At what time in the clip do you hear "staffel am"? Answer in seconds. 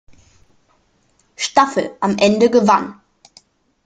1.35-2.17